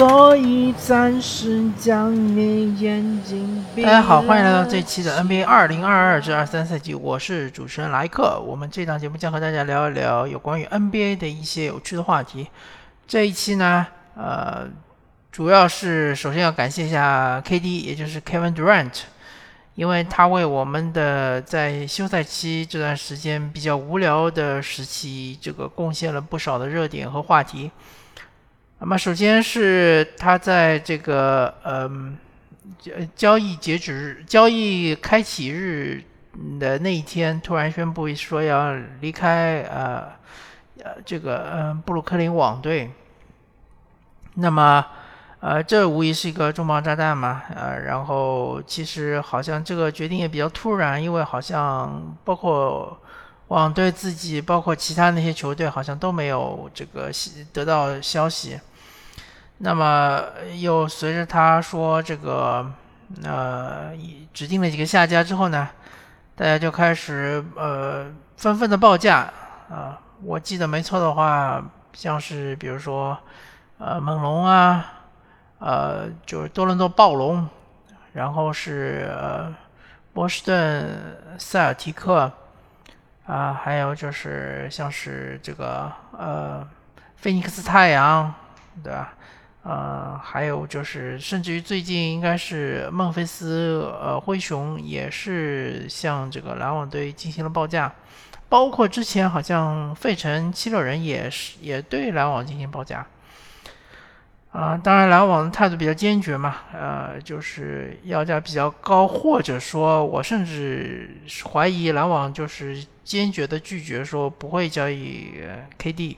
[0.00, 3.82] 所以暂时将你眼睛闭。
[3.82, 8.40] 大家好，欢迎来到这期的 NBA 二零二二至二三赛季，我是主持人莱克。
[8.40, 12.48] 我们这档节目将和大家聊一聊有关于 NBA 的一些有趣的话题。
[13.06, 13.86] 这一期呢，
[14.16, 14.66] 呃，
[15.30, 19.02] 主要是首先要感谢一下 KD，也就是 Kevin Durant，
[19.74, 27.70] 因为他为我们的在休赛期这段时间比较无聊的时期，这个贡献了不少的热点和话题。
[28.82, 32.16] 那么，首先是他在这个嗯
[32.78, 36.02] 交交易截止日、交易开启日
[36.58, 40.08] 的那一天，突然宣布说要离开呃
[40.82, 42.90] 呃这个嗯布鲁克林网队。
[44.36, 44.86] 那么，
[45.40, 47.42] 呃，这无疑是一个重磅炸弹嘛？
[47.54, 52.98] 呃，然后其实好像这个决定也比较突然，因为好像包括。
[53.50, 57.10] 网队自己，包括其他那些球队，好像都没有这个
[57.52, 58.56] 得到消息。
[59.62, 60.22] 那么
[60.58, 62.64] 又随着他说这个，
[63.22, 63.92] 呃，
[64.32, 65.68] 指定了几个下家之后呢，
[66.34, 69.30] 大家就开始呃纷纷的报价
[69.68, 70.00] 啊。
[70.22, 71.62] 我记得没错的话，
[71.92, 73.18] 像是比如说
[73.78, 74.92] 呃猛龙啊，
[75.58, 77.46] 呃就是多伦多暴龙，
[78.14, 79.54] 然后是呃
[80.14, 82.32] 波士顿塞尔提克。
[83.26, 86.66] 啊，还有就是像是这个呃，
[87.14, 88.34] 菲尼克斯太阳，
[88.82, 89.14] 对吧？
[89.62, 97.92] 呃，还有就是甚至于最近应该是孟菲斯呃灰熊也是向这个篮网队进行了报价，
[98.48, 103.06] 包括之前好像费城七六人也是也对篮网进行报价。
[104.52, 111.08] 啊，当然篮网的态度比较坚决嘛，呃，就是要价比较高，或者说我甚至
[111.44, 115.34] 怀疑篮网就是坚决的拒绝说不会交易
[115.78, 116.16] KD。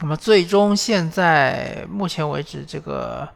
[0.00, 3.28] 那么最终现在目前为止，这个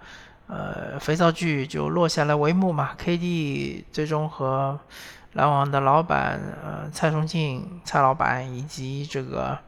[0.46, 4.78] 呃肥皂剧就落下了帷幕嘛，KD 最终和
[5.32, 9.58] 篮网的老板呃蔡崇信蔡老板以及这个。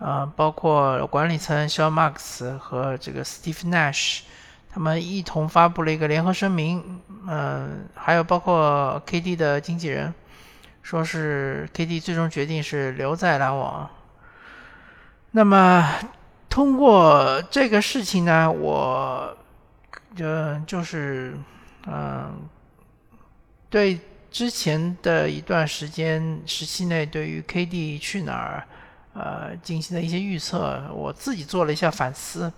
[0.00, 4.20] 呃，包括管理层 Shawn Marks 和这个 Steve Nash，
[4.70, 7.00] 他们一同发布了一个联合声明。
[7.26, 10.14] 嗯，还有包括 KD 的经纪人，
[10.84, 13.90] 说是 KD 最终决定是留在篮网。
[15.30, 15.86] 那么
[16.48, 19.36] 通过这个事情呢，我
[20.18, 21.36] 呃就是
[21.86, 22.48] 嗯，
[23.70, 24.00] 对
[24.30, 28.64] 之前的一段时间时期内，对于 KD 去哪儿。
[29.14, 32.52] 呃，进行的一些预测，我自己做了一下反思。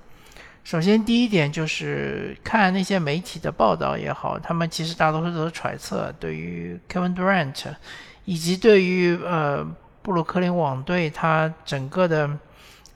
[0.63, 7.75] 首先，第一点就是看那些媒体的报道也好，他们其实大多数都是揣测，对于 Kevin Durant
[8.27, 9.67] 以及对于呃
[10.03, 12.29] 布鲁克林网队他整个的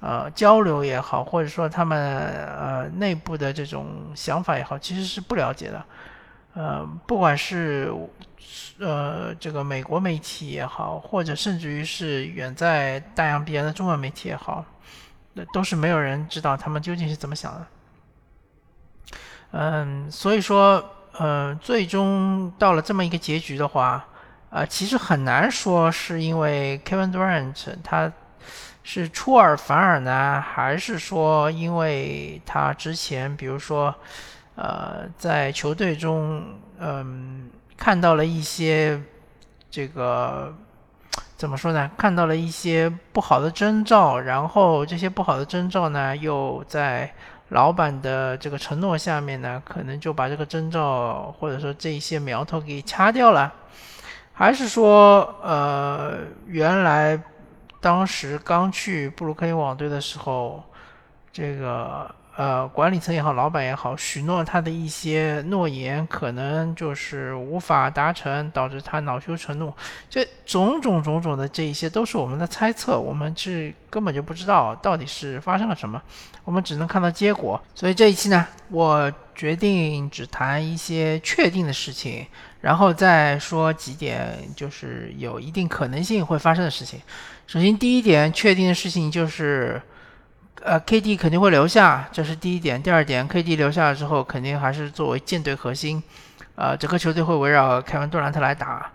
[0.04, 5.82] 呃交流也好，或者说他们呃内部的这种想法也好，其实是不了解的。
[6.52, 7.90] 呃，不管是
[8.78, 14.62] 呃这个美国媒体也好，或者甚至于是远在大洋彼岸的中文媒体也好，
[15.32, 17.66] 那都是没有人知道他们究竟是怎么想的。
[19.52, 24.04] 嗯，所以说，呃，最终到了这么一个结局的话，
[24.50, 28.12] 啊，其实很难说是因为 Kevin Durant 他
[28.84, 33.92] 是出尔反尔呢，还是说因为他之前比如说。
[34.56, 36.40] 呃，在球队中，
[36.78, 39.02] 嗯，看到了一些
[39.68, 40.54] 这个
[41.36, 41.90] 怎么说呢？
[41.98, 47.12] 看到了一些不好的征兆，然后这些不好的征兆呢，又在
[47.48, 53.52] 老板的这个承诺下面呢，可能就把这个征兆或者说这一些苗头给掐掉了，
[54.32, 57.20] 还是说，呃，原来
[57.84, 60.64] 当时刚去布鲁克林网队的时候，
[61.30, 62.10] 这个。
[62.36, 69.72] 呃，管理层也好，老板也好，许诺他的一些诺言，可能就是无法达成，导致他恼羞成怒。
[70.10, 76.02] 这种种种种的这一些，都是我们的猜测，我们是根本就不知道到底是发生了什么，
[76.42, 77.62] 我们只能看到结果。
[77.72, 82.26] 所以这一期呢，我决定只谈一些确定的事情，
[82.64, 86.98] 然后再说几点就是有一定可能性会发生的事情。
[87.46, 89.80] 首先，第一点确定的事情就是。
[90.62, 92.82] 呃，KD 肯定会留下，这是第一点。
[92.82, 96.02] 第二点，KD 留下了之后，肯定还是作为舰队核心，
[96.54, 98.90] 呃，整个球队会围绕凯文杜兰特来打。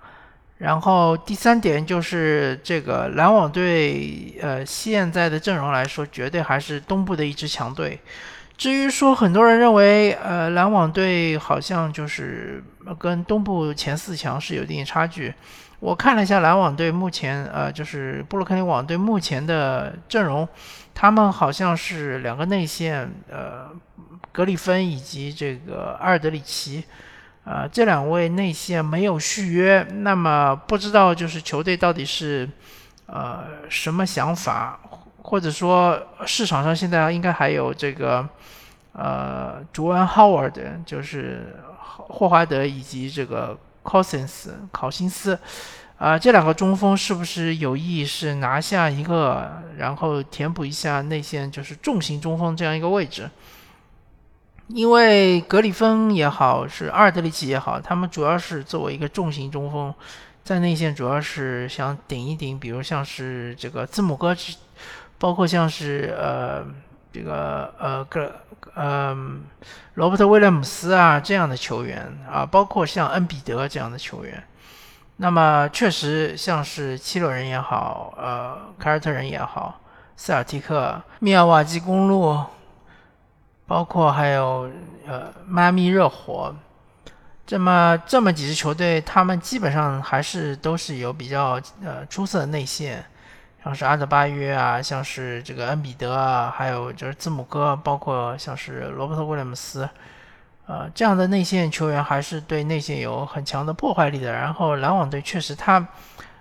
[0.58, 8.00] 然后第三点就是这个篮网队，呃，现在的阵容来说，绝对还是东部的一支强队。
[8.60, 12.62] 至于说很多人认为，呃，篮网队好像就是
[12.98, 15.34] 跟东部前四强是有一定差距。
[15.80, 20.46] 我看了一下篮网队目前，呃，就是布鲁克林网队目前的阵容。
[20.94, 23.70] 他们好像是两个内线，呃，
[24.34, 26.84] 格里芬以及这个阿尔德里奇，
[27.46, 32.50] 呃，这两位内线没有续约，那么不知道就是球队到底是
[33.06, 34.78] 呃什么想法，
[35.24, 38.28] 或者说市场上现在应该还有这个
[38.94, 40.54] 呃朱安 Howard，
[40.86, 41.56] 就是
[41.98, 45.40] 霍华德以及这个 Cousins 考辛斯。
[45.98, 53.30] 啊，这两个中锋是不是有意是拿下一个，然后填补一下内线，就是重型中锋这样一个位置？
[54.68, 59.94] 因为格里芬也好，是阿尔德里奇也好，他们主要是作为一个重型中锋，
[60.42, 64.34] 在内线主要是想顶一顶，比如像是这个字母哥，
[65.20, 66.66] 包括像是呃
[67.12, 68.34] 这个呃个
[68.74, 69.16] 呃
[69.94, 74.44] 罗伯特威廉姆斯啊这样的球员啊，包括像恩比德这样的球员。
[75.18, 79.82] 那么确实像是七六人也好，呃，凯尔特人也好，
[80.16, 82.42] 塞尔提克、密尔瓦基公路，
[83.68, 84.72] 包括还有
[85.06, 86.56] 呃迈阿密热火，
[87.46, 93.04] 这么这么几支球队，他们基本上还是都是有比较呃出色的内线，
[93.64, 99.88] 像是阿德巴约啊，像是这个恩比德啊，还有就是字母哥，包括像是罗伯特威廉姆斯。
[100.66, 104.32] 呃，这样的内线球员还是对内线有很强的破坏力的。
[104.32, 105.86] 然后篮网队确实他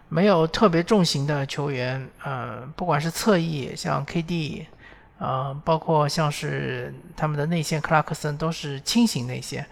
[0.08, 4.66] 没有特别重型的球员，呃，不管是侧翼像 KD，
[5.18, 9.66] 呃，包括像是他们的内线克拉克森都是轻型内线。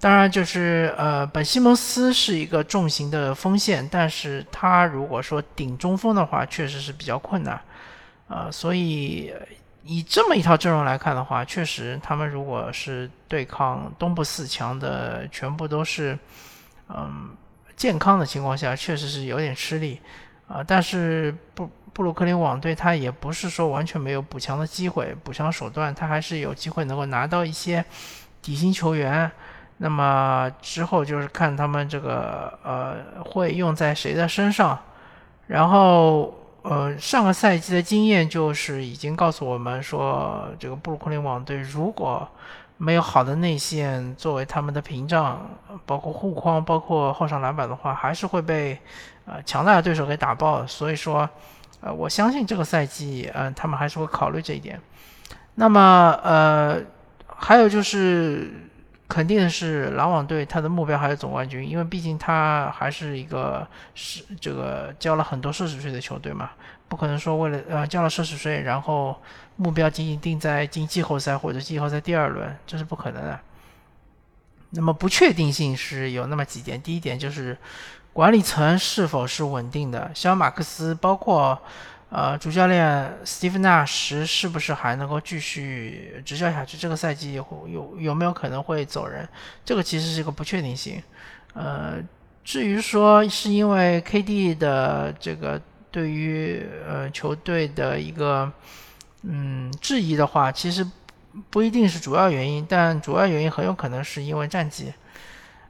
[0.00, 7.60] 当然，就是呃，本西蒙斯是一个重型的锋线，但是他如果说顶中锋的话，确实是比较困难。
[8.28, 9.32] 呃，所以。
[9.90, 16.18] 以这么一套阵容来看的话，确实，他们如果是对抗东部四强的，全部都是
[16.90, 17.30] 嗯
[17.74, 19.98] 健康的情况下，确实是有点吃力
[20.46, 20.62] 啊。
[20.62, 27.82] 但是布布鲁克林网队他也不是说完全没有补强的机会，补强手段他还是有机会能够拿到一些
[28.42, 29.30] 底薪球员。
[29.78, 34.78] 那么之后就是看他们这个呃会用在谁的身上，
[35.46, 36.34] 然后。
[36.62, 42.28] 呃，上个赛季的经验就是已经告诉我们说，这个布鲁克林网队如果
[42.76, 45.48] 没有好的内线作为他们的屏障，
[45.86, 48.78] 包括护框，包括后场篮板的话，还是会被
[49.24, 50.66] 呃强大的对手给打爆。
[50.66, 51.26] 所以说，
[51.80, 54.78] 呃，我相信这个赛季，嗯，他们还是会考虑这一点。
[55.54, 56.82] 那么，呃，
[57.34, 58.67] 还有就是。
[59.08, 66.50] 肯定的是，篮网队他的目标还是总冠军，因为毕竟他还是一个是这个交了很多奢侈税的球队嘛，
[66.88, 69.18] 不可能说为了呃交了奢侈税，然后
[69.56, 73.40] 目标仅仅定在进季后赛或者季后赛第二轮，这是不可能的。
[74.70, 77.56] 那么不确定性是有那么几点，第一点就是
[78.12, 81.58] 管理层是否是稳定的，像马克思包括。
[82.10, 86.76] 呃，主教练斯蒂芬纳什是不是还能够继续执教下去？
[86.78, 89.28] 这个赛季有有有没有可能会走人？
[89.62, 91.02] 这个其实是一个不确定性。
[91.52, 91.96] 呃，
[92.42, 98.50] 至于说是因为 KD 的这个对于呃球队的一个
[99.24, 100.86] 嗯质疑的话，其实
[101.50, 104.92] 不一定是主要原因，但主要原因很有可能是因为战绩。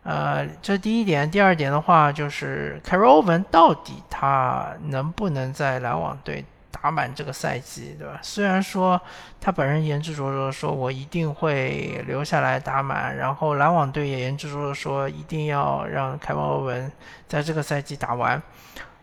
[0.08, 8.18] 呃，这第一点，第二点的话，就是凯瑞欧文到底他能不能在篮网队打满这个赛季，对吧？
[8.22, 8.98] 虽然说
[9.38, 16.90] 他本人言之灼灼说，我一定会留下来打满，然后篮网队也言之灼灼说，一定要让凯瑞欧文
[17.26, 18.42] 在这个赛季打完，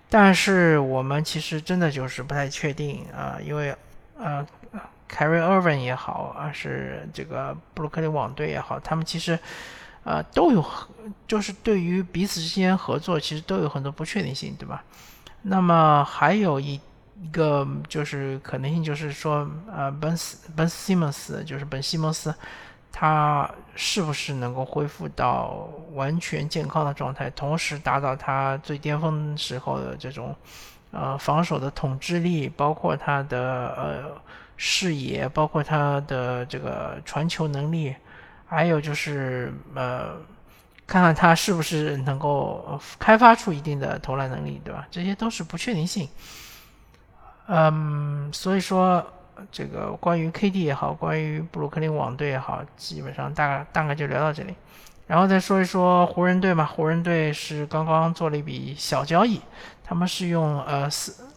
[0.09, 3.75] 但是我们其实真的就是不太确定啊，因为
[4.17, 4.43] 呃，
[5.07, 9.37] 凯瑞欧文也好，啊是这个布鲁克林网队也好，他们其实。
[10.05, 10.63] 啊，都有，
[11.27, 14.83] 就是对于彼此之间合作，其实都有很多不确定性，对吧？
[15.41, 16.79] 那么还有一
[17.21, 22.31] 一个就是可能性，就是说，呃，本斯本西蒙斯，就是本西蒙斯，
[22.91, 30.35] 他是不是能够恢复到完全健康的状态，同时达到他最巅峰时候的这种，
[30.91, 34.21] 呃，防守的统治力，包括他的呃
[34.55, 37.95] 视野，包括他的这个传球能力。
[38.55, 40.15] 还有就是，呃，
[40.87, 44.87] 看看他是不是能够开发出一定的投篮能力，对吧？
[44.89, 46.07] 这些都是不确定性。
[47.47, 49.05] 嗯，所以说，
[49.51, 54.55] 这个关于 KD 也好，关于布鲁克林网队也好，基本上大概大概就聊到这里。
[55.05, 59.41] 然后再说一说湖人队嘛，湖人队是刚刚做了一笔小交易，
[59.83, 61.27] 他们是用呃斯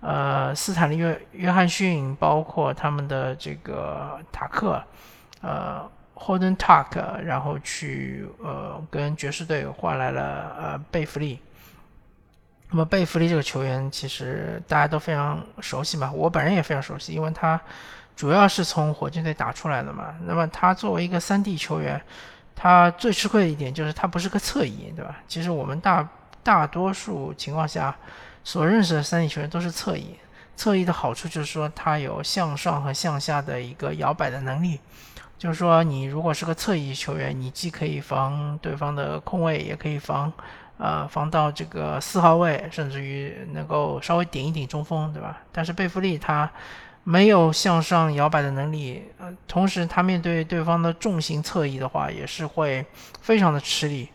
[0.00, 4.84] 呃斯坦利约约翰逊，包括他们的这个塔克，
[5.40, 5.90] 呃。
[6.18, 11.40] Holden Tuck，然后去呃跟爵士队换来了呃贝弗利。
[12.70, 17.58] 那么贝弗利这个球员其实大家都非常熟悉嘛，我本人也非常熟悉，因为他
[18.14, 20.14] 主要是从火箭队打出来的嘛。
[20.24, 21.98] 那么他作为一个三 D 球员，
[22.54, 25.16] 他最吃亏的一点就是他不是个侧翼，对吧？
[25.26, 26.06] 其实我们大
[26.42, 27.96] 大多数情况下
[28.44, 30.18] 所认识的三 D 球员都是侧翼。
[30.54, 34.80] 侧翼的好处就是说，他有向上和向下的一个摇摆的能力。
[35.38, 40.32] 就是说，你如果是个侧翼球员，你既可以防对方的空位，也可以防，
[40.78, 45.38] 呃，防到这个四号位，甚至于能够稍微顶一顶中锋，对吧？
[45.52, 46.50] 但是贝弗利他
[47.04, 52.84] 没有向上摇摆的能力，呃，同时他面对对方的重型侧翼的话，也是会
[53.20, 54.08] 非常的吃力，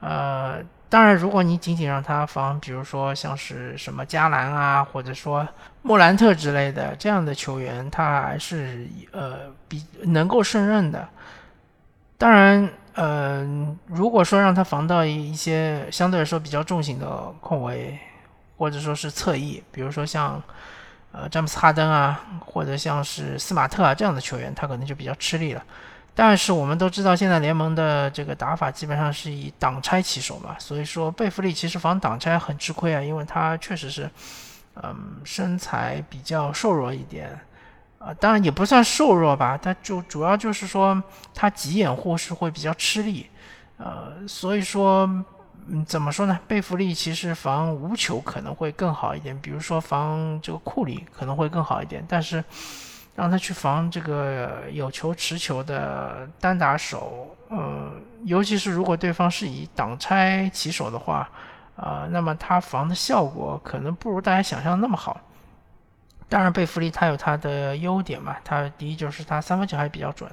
[0.00, 0.62] 呃。
[0.92, 5.48] 当然，如果你仅仅让他防，比如说像是什么加兰啊，或者说
[5.80, 11.08] 莫兰特之类的这样的球员，他还是呃比能够胜任的。
[12.18, 13.42] 当然，呃，
[13.86, 17.08] 如果说让他防到一些相对来说比较重型的
[17.40, 17.98] 控卫，
[18.58, 20.42] 或者说是侧翼，比如说像
[21.10, 25.64] 呃詹姆斯哈登啊，或者像是斯马特啊这样的球员，他可能就比较吃力了。
[26.14, 34.10] 但是我们都知道，现在联盟的这个打法基本上是以挡拆起手嘛，所以说贝弗利其实防挡拆很吃亏啊，因为他确实是，
[34.74, 37.40] 嗯，身材比较瘦弱一点，
[37.98, 41.02] 啊，当然也不算瘦弱吧，他就主要就是说
[41.34, 43.26] 他急掩护是会比较吃力，
[43.78, 45.08] 呃，所以说，
[45.68, 46.38] 嗯，怎么说呢？
[46.46, 52.44] 贝弗利其实防无球可能会更好一点，比如说防这个库里可能会更好一点，但是。
[53.14, 57.92] 让他去防这个有球持球的单打手，呃，
[58.24, 61.28] 尤其是如果对方是以挡拆起手的话，
[61.76, 65.20] 啊，那么他防的效果可能不如大家想象那么好。
[66.28, 70.30] 当然，贝弗利他有他的优点嘛，他第一就是他三分球还比较准，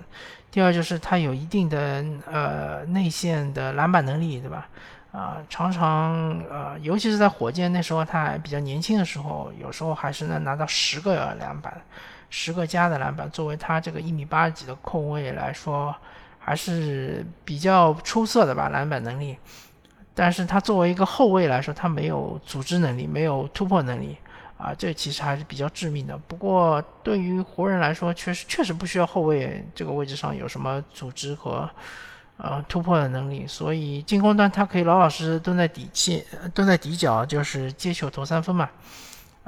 [0.50, 4.70] 第二就是他有一定的呃内线的篮板能力，对吧？
[5.12, 11.82] 啊，常常呃，尤其是在火箭那时候他还比较年轻的时候，有时候还是能拿到十个篮板。
[12.30, 15.96] 十个加的篮板，作为他这个一米八几的控卫来说，
[16.38, 19.38] 还是比较出色的吧，篮板能力。
[20.14, 24.18] 但是他作为一个后卫来说，他没有组织能力，没有突破能力
[24.58, 26.18] 啊，这其实还是比较致命的。
[26.18, 31.70] 不过对于湖人来说，确实确实不需要后卫这个位置上有什么组织和
[32.36, 38.70] 呃突破的能力，所以进攻端他可以老老实实蹲在底线，蹲在底角，就是接球投三分嘛。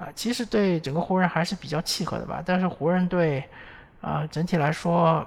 [0.01, 2.41] 啊，其实对整个湖人还是比较契合的吧。
[2.43, 3.47] 但是湖人队，
[4.01, 5.23] 啊，整体来说，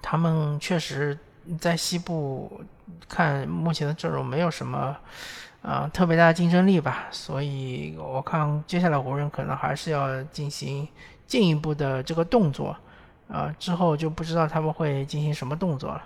[0.00, 1.18] 他们确实
[1.58, 2.60] 在西部
[3.08, 4.96] 看目前的阵容没有什么，
[5.60, 7.08] 啊，特别大的竞争力吧。
[7.10, 10.86] 所以我看接下来湖人可能还是要进行
[11.26, 12.76] 进一步的这个动作，
[13.28, 16.04] 啊，之后就不知道他们会进行什么动作了。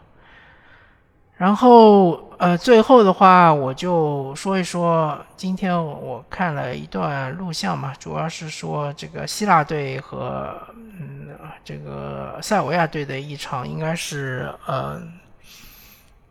[1.37, 11.29] 然后，呃，最后的话，我就说一说今天我看了一段录像嘛，主要是说这个希腊队和嗯
[11.63, 15.01] 这个塞尔维亚队的一场，应该是呃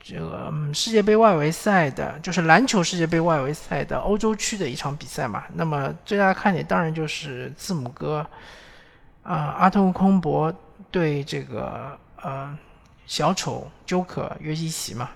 [0.01, 5.45] 这个世界杯外围赛的，就是篮球世界杯外围赛的欧洲区的一场比赛嘛。
[5.53, 8.27] 那么最大的看点当然就是字母哥
[9.23, 10.53] 啊，阿特空博
[10.91, 12.53] 对这个呃。
[13.07, 15.09] 小丑 Joker 约基奇嘛，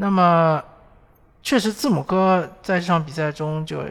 [0.00, 0.62] 那么
[1.42, 3.84] 确实字母哥在这场比赛中就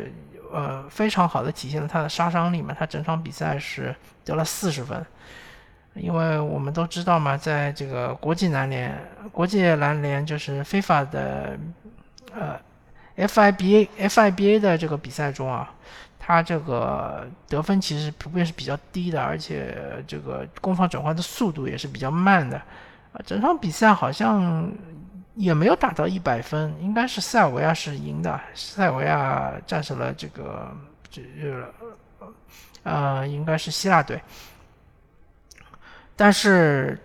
[0.52, 5.06] 呃非常好的体现了他的杀伤力嘛，他整场比赛是得了四十分，
[5.94, 8.98] 因为我们都知道嘛，在这个国际篮联、
[9.32, 11.56] 国际篮联就是非法的
[12.34, 12.60] 呃
[13.16, 15.72] FIBA FIBA 的这个比赛中啊，
[16.18, 22.58] 他这个得分其实普遍是比较低的，而且这个攻防转换的速度也是比较慢的。
[23.12, 24.72] 啊，整场比赛好像
[25.40, 30.70] 也没有打到一百分，应该是塞尔维亚是赢的，塞尔维亚战胜了这个
[31.10, 31.22] 这
[32.84, 34.22] 呃，应该是希腊队。
[36.18, 37.00] 但是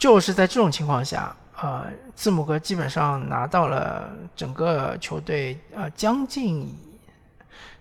[0.00, 6.74] 就是在这种情况下，呃，字母哥基本上拿到了整个球队呃将近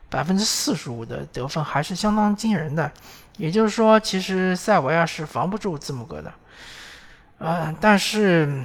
[0.09, 2.91] 百分之四十五的得分，还是相当惊人的。
[3.37, 6.33] 也就是说，其实塞尔维亚是防不住字母哥的。
[7.37, 8.61] 呃，但是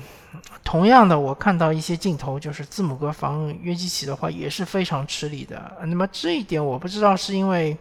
[0.62, 5.76] 同样的，我看到一些镜头，就是字母哥防约基奇的话也是非常吃力的。
[5.84, 7.76] 那么这一点我不知道是因为，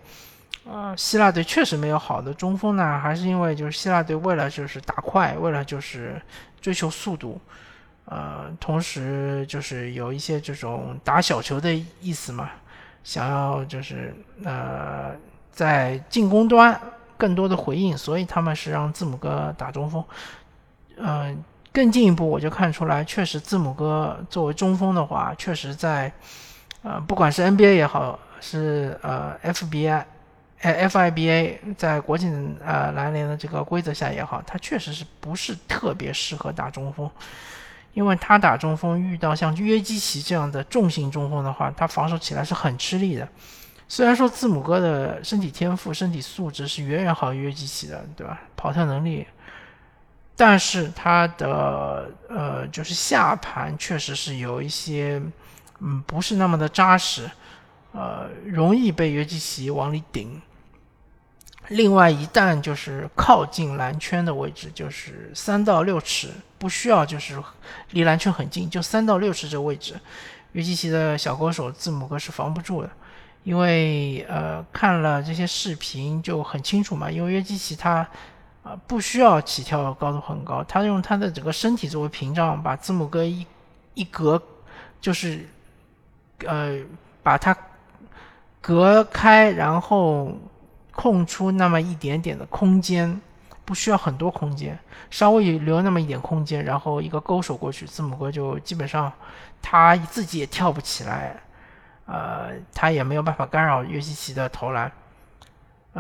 [0.66, 6.22] 呃，希腊队确实没有好的中锋呢，还是因为就是希腊队为了就是打快，为了就是
[6.60, 7.40] 追求速度，
[8.06, 12.50] 呃，同时就是有一些这种打小球的意思嘛，
[13.04, 15.16] 想要就是呃
[15.52, 16.80] 在进攻端
[17.18, 20.04] 更多的回应，所以他们是让字母哥打中锋。
[20.98, 26.12] 嗯，更进一步，我就看出来，确实字母哥作为中锋的话，确实在，
[26.82, 30.04] 呃，不管是 NBA 也好，是呃 FBA
[30.62, 32.28] FIBA 在国际
[32.66, 37.10] 呃篮联的这个规则下也好，他确实是不是特别适合打中锋，
[37.94, 43.26] 因为他打中锋遇到像约基奇这样的重型中锋的话，他防守起来是很吃力的。
[43.88, 48.40] 虽然说字母哥的身体天赋、身体素质是远远好于约基奇的，对吧？
[48.56, 49.26] 跑跳能力，
[50.40, 55.22] 但是他的呃就是下盘确实是有一些
[55.82, 57.30] 嗯不是那么的扎实，
[57.92, 60.42] 呃容易被约基奇往里顶。
[61.68, 67.38] 另外，一旦就是靠近篮圈的位置，就是三到六尺，不需要就是
[67.92, 70.00] 离篮圈很近，就三到六尺这位置，
[70.54, 72.90] 约基奇的小勾手字母哥是防不住的。
[73.44, 78.08] 因为呃看了这些视频就很清楚嘛，因为约基奇他
[78.88, 83.46] 不需要起跳高度很高，他用他的整个身体作为屏障，把字母哥一
[83.94, 84.42] 一隔，
[85.02, 85.48] 就是
[86.46, 86.80] 呃
[87.24, 87.56] 把他
[88.62, 90.38] 隔开，然后。
[90.92, 93.22] 空出那么一点点的空间，
[93.64, 94.78] 不需要很多空间，
[95.10, 99.10] 稍微留那么一点空间，然后一个勾手过去，字母哥就基本上
[99.62, 101.38] 他自己也跳不起来，
[102.06, 104.92] 呃，他也没有办法干扰约基奇的投篮，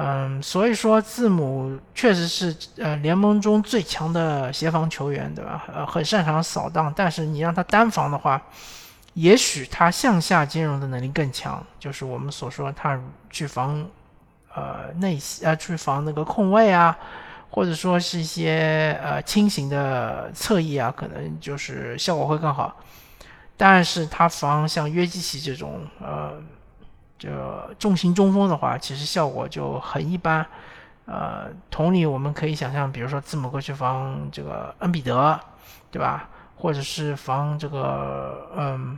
[0.01, 5.65] 嗯，所以说字母确实是呃联盟中最强的协防球员，对吧？
[5.73, 8.41] 呃，很擅长扫荡，但是你让他单防的话，
[9.15, 13.85] 也许他向下兼容的能力更强，就是我们所说他去防。
[14.55, 16.97] 呃，内呃去防那个空位啊，
[17.51, 22.75] 或者说是一些呃轻型的侧翼啊，可能就是效果会更好。
[23.55, 26.33] 但是他防像约基奇这种呃
[27.19, 27.29] 这
[27.77, 30.43] 重型中锋的话，其实效果就很一般。
[31.05, 35.39] 呃，同理，我们可以想象，比如说字母哥去防这个恩比德，
[35.91, 36.29] 对吧？
[36.55, 38.97] 或者是防这个嗯。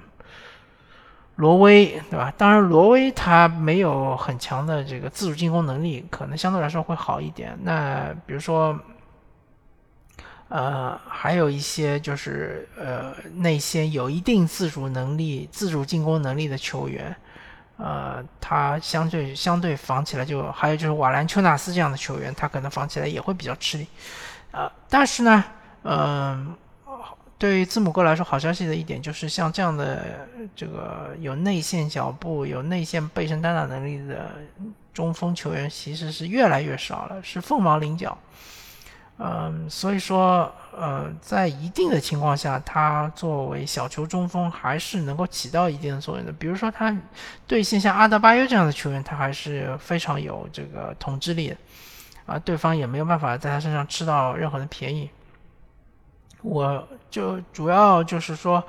[1.38, 2.32] 罗威，对吧？
[2.38, 7.58] 当然，罗威他没有很强的这个自主进攻能力，可能相对来说会好一点。
[7.64, 8.78] 那比如说，
[10.50, 17.16] 呃，还有一些就是呃那些有一定自主能力、自主进攻能力的球员，
[17.82, 23.88] 呃，他相对相对防起来就还有就是瓦兰丘纳斯这样的球员，他可能防起来也会比较吃力。
[24.52, 25.44] 呃，但是呢，
[25.84, 26.56] 嗯。
[27.42, 34.30] 对于字母哥来说，好消息的一点就是，像这样的这个有内线脚步、有内线背身单打能力的
[34.94, 38.16] 中锋球员，其实是越来越少了，是凤毛麟角。
[39.18, 46.32] 嗯，所以说，呃，在一定的情况下，他作为小球中锋还是能够起到一定的作用的。
[46.32, 46.96] 比如说，他
[47.46, 51.58] 对线像阿德巴约这样的球员，他还是非常有这个统治力的，
[52.26, 55.10] 啊，对方也没有办法在他身上吃到任何的便宜。
[56.42, 58.64] 我就主要就是说，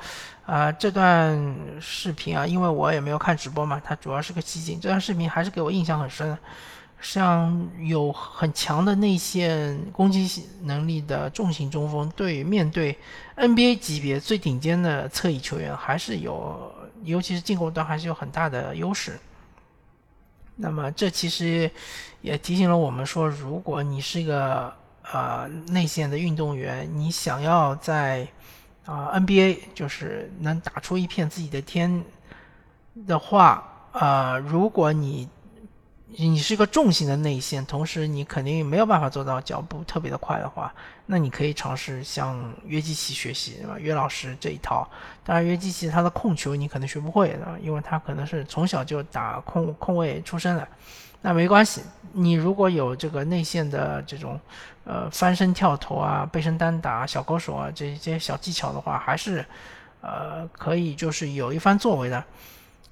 [0.45, 4.79] 啊，这段视频啊，因为我也没有看直播嘛，它主要是个集锦。
[4.79, 6.37] 这段视频还是给我印象很深，
[7.03, 12.97] 像有很强的内线攻击能力的重型中锋，对面对
[13.37, 19.19] NBA 级别最顶尖的侧翼球员，还是有，尤其是进攻端还是有很大的优势。
[20.57, 21.71] 那么这其实
[22.21, 24.73] 也提醒了我们说，如果你是一个。
[25.13, 28.27] 呃，内线的运动员，你想要在
[28.85, 32.05] 啊 NBA 就是能打出一片自己的天
[33.05, 35.29] 的话，呃，如果你
[36.19, 40.73] 你是一个重型的内线，同时你肯定没有办法做到脚步特别的快的话，
[41.07, 43.79] 那你可以尝试向约基奇学习，对吧？
[43.79, 44.87] 约老师这一套。
[45.25, 50.69] 当然，约基奇他的控球你可能学不会的，因为他可能是从小就打控控卫出身的。
[51.23, 51.81] 那没关系，
[52.13, 54.39] 你如果有这个内线的这种，
[54.85, 59.45] 呃，翻身跳投啊、背身单打、小勾手啊这些小技巧的话，还是，
[60.01, 62.23] 呃，可以就是有一番作为的。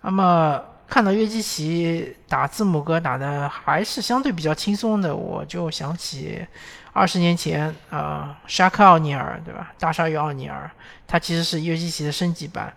[0.00, 6.44] 那么看到约基奇打字母哥打的还是相对比较轻松的，我就想起
[6.92, 9.72] 二十年前啊，沙克奥尼尔对吧？
[9.78, 10.68] 大鲨鱼奥尼尔，
[11.06, 12.74] 他其实是约基奇的升级版。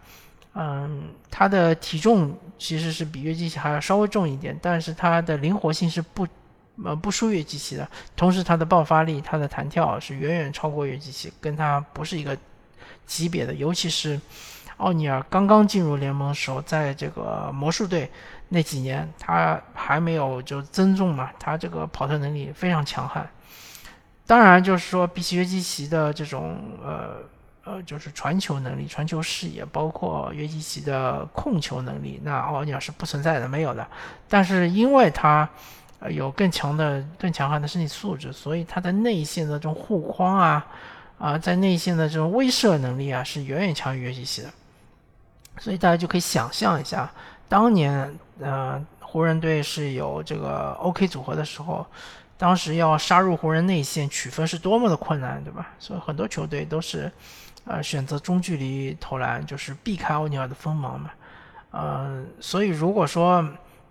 [0.53, 6.27] 嗯，他的体重其实是比约基奇还要稍微重一点，但是他的灵活性是不，
[6.83, 7.89] 呃，不输约基奇的。
[8.15, 12.37] 同时，他的爆发力、他的弹跳是远远超过约基奇，跟他不是一个
[13.07, 13.51] 级别的。
[13.55, 14.21] 尤其是
[14.77, 18.11] 奥尼尔刚刚进入联盟的时候，在这个魔术队
[18.49, 23.29] 那几年，他还没有就增重嘛，他这个跑跳能力非常强悍。
[24.25, 27.17] 当然，就是说比起约基奇的这种呃。
[27.65, 33.87] 呃，就是传球能力、传球视野，包括约基奇的控球能力，那奥尼尔是不存在的，没有的。
[34.27, 35.47] 但是因为他
[36.09, 40.67] 有更强的、更强悍的身体素质，所以他的内线的这种护框啊，
[41.17, 44.49] 啊，在内线的这种威慑能力啊，是远远强于约基奇的。
[45.59, 47.09] 所以大家就可以想象一下，
[47.47, 51.85] 当年呃湖人队是有这个 OK 组合的时候，
[52.37, 55.69] 当时要杀入湖人内线取分是多么的困难，对吧？
[55.77, 57.09] 所以很多球队都是，
[57.65, 61.11] 呃，选择中距离投篮，就是避开奥尼尔的锋芒嘛。
[61.69, 63.47] 呃，所以如果说，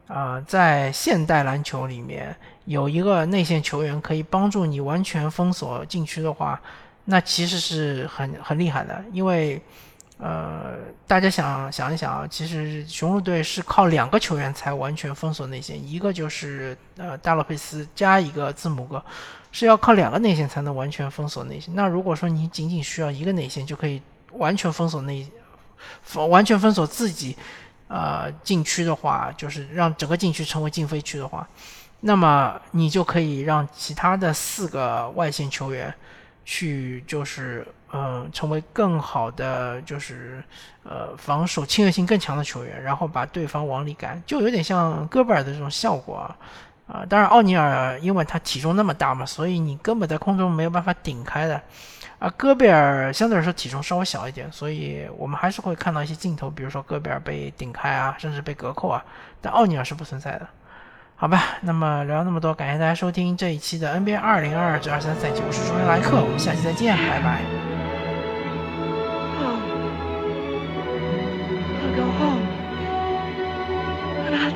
[0.09, 6.61] 啊，在现代篮球里面有一个内线球员可以帮助你完全封锁禁区的话，
[7.05, 9.62] 那其实是很很厉害的，因为。
[10.24, 19.04] 呃，大家想想一想啊，其实雄鹿队是靠两个球员才完全封锁内线，一个就是呃大洛佩斯加一个字母哥，
[19.50, 21.74] 是要靠两个内线才能完全封锁内线。
[21.74, 25.26] 那如果说你仅仅需要一个内线就可以完全封锁内，
[26.28, 27.37] 完全封锁自己
[27.88, 31.44] 呃禁区的话，就是让整个禁区成为禁飞区的话，
[32.02, 35.92] 那么你就可以让其他的四个外线球员
[36.44, 37.66] 去就是。
[37.92, 40.42] 嗯，成为更好的就是
[40.83, 46.37] 呃防守侵略性更强的球员，然后把对方往里赶，就有点像戈贝尔的这种效果啊。
[46.88, 51.61] 啊，当然奥尼尔因为他体重那么大嘛，所以你根本在空中没有办法顶开的。
[52.18, 59.05] 啊，戈贝尔相对来说体重稍微小一点，所以我们还是会看到一些镜头，比如说戈贝尔被顶开啊，甚至被隔扣啊，
[59.40, 60.46] 但奥尼尔是不存在的。
[61.16, 67.71] 好吧，那么聊那么多，感谢大家收听这一期的 NBA 二零二二至二三赛季，我是朱元莱克，我们下期再见，拜拜。